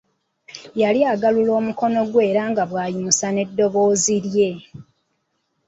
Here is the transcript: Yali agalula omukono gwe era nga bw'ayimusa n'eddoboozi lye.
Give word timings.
Yali 0.81 0.99
agalula 1.13 1.51
omukono 1.59 1.99
gwe 2.11 2.21
era 2.29 2.43
nga 2.51 2.63
bw'ayimusa 2.69 3.27
n'eddoboozi 3.31 4.15
lye. 4.25 4.49